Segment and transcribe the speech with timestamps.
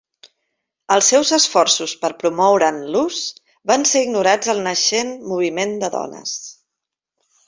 [0.93, 3.19] Els seus esforços per promoure'n l'ús
[3.73, 6.35] van ser ignorats al naixent Moviment de Dones.